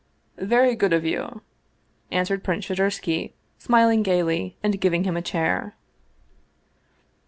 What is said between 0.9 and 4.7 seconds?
of you," answered Prince Shadursky, smil ing gayly,